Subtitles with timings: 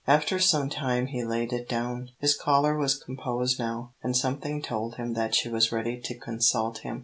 [0.07, 2.09] After some time he laid it down.
[2.17, 6.79] His caller was composed now, and something told him that she was ready to consult
[6.79, 6.99] him.